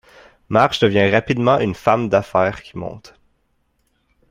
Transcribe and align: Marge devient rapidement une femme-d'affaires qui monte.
Marge 0.49 0.79
devient 0.79 1.11
rapidement 1.13 1.59
une 1.59 1.75
femme-d'affaires 1.75 2.63
qui 2.63 2.75
monte. 2.75 3.13